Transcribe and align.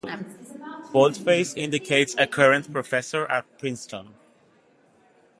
Boldface 0.91 1.53
indicates 1.53 2.15
a 2.17 2.25
current 2.25 2.73
professor 2.73 3.27
at 3.29 3.59
Princeton. 3.59 4.15